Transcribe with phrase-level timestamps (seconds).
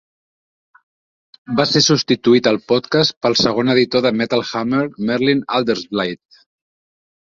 [1.59, 6.47] Va ser substituït al Podcast pel segon editor de Metal Hammer, Merlin Alderslade.